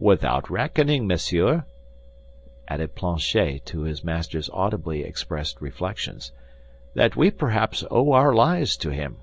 "Without 0.00 0.50
reckoning, 0.50 1.06
monsieur," 1.06 1.64
added 2.68 2.94
Planchet 2.94 3.64
to 3.64 3.84
his 3.84 4.04
master's 4.04 4.50
audibly 4.52 5.02
expressed 5.02 5.62
reflections, 5.62 6.30
"that 6.92 7.16
we 7.16 7.30
perhaps 7.30 7.82
owe 7.90 8.12
our 8.12 8.34
lives 8.34 8.76
to 8.76 8.90
him. 8.90 9.16